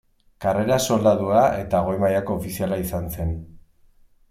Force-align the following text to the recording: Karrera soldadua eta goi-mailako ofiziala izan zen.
Karrera 0.45 0.77
soldadua 0.85 1.43
eta 1.65 1.83
goi-mailako 1.89 2.39
ofiziala 2.41 2.83
izan 2.87 3.09
zen. 3.19 3.39